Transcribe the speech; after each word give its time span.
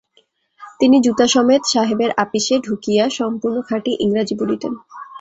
তিনি 0.79 0.97
জুতাসমেত 1.01 1.61
সাহেবের 1.73 2.11
আপিসে, 2.17 2.55
ঢুকিয়া 2.59 3.05
সম্পূর্ণ 3.19 3.57
খাঁটি 3.61 3.91
ইংরাজি 3.99 4.35
বলিতেন। 4.41 4.73